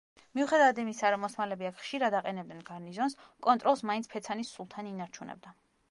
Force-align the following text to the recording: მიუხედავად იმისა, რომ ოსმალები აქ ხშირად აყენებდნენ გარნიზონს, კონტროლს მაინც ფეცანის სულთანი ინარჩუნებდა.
მიუხედავად 0.37 0.79
იმისა, 0.83 1.11
რომ 1.15 1.27
ოსმალები 1.27 1.67
აქ 1.71 1.77
ხშირად 1.83 2.17
აყენებდნენ 2.21 2.65
გარნიზონს, 2.71 3.17
კონტროლს 3.49 3.87
მაინც 3.91 4.11
ფეცანის 4.15 4.55
სულთანი 4.57 4.97
ინარჩუნებდა. 4.99 5.57